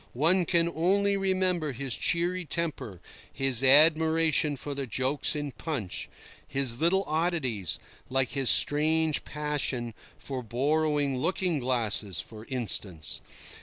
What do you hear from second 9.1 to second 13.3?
passion for borrowing looking glasses, for instance.